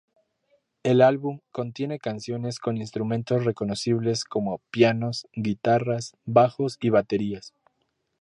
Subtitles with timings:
[0.81, 7.53] El álbum contiene canciones con instrumentos reconocibles, como pianos, guitarras, bajos y baterías.